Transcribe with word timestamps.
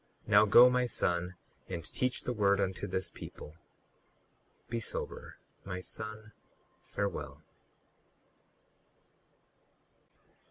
Now 0.25 0.45
go, 0.47 0.67
my 0.67 0.87
son, 0.87 1.35
and 1.69 1.85
teach 1.85 2.23
the 2.23 2.33
word 2.33 2.59
unto 2.59 2.87
this 2.87 3.11
people. 3.11 3.55
Be 4.67 4.79
sober. 4.79 5.37
My 5.63 5.79
son, 5.79 6.31
farewell. 6.81 7.43